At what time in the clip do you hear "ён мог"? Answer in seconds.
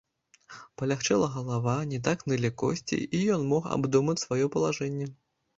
3.37-3.71